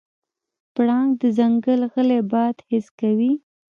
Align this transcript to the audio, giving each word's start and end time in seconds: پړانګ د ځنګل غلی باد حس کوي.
پړانګ 0.73 1.09
د 1.21 1.23
ځنګل 1.37 1.81
غلی 1.93 2.19
باد 2.31 2.55
حس 2.67 2.87
کوي. 2.99 3.31